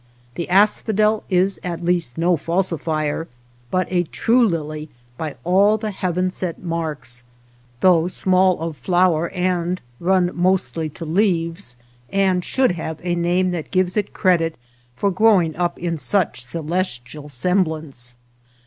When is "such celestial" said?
15.99-17.29